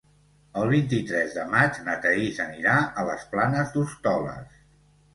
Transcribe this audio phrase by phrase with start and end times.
[0.61, 4.61] El vint-i-tres de maig na Thaís anirà a les Planes d'Hostoles.